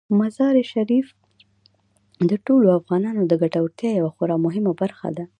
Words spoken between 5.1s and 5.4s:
ده.